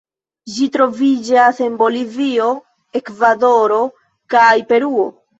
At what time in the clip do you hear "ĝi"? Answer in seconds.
0.51-0.67